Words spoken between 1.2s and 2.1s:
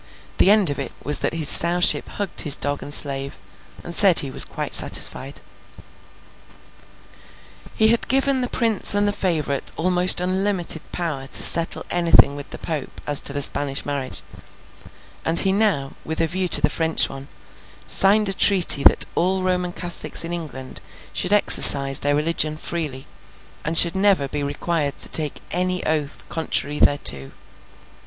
his Sowship